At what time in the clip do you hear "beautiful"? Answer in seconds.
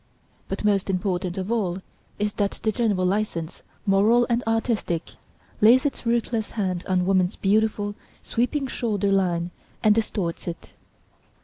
7.35-7.93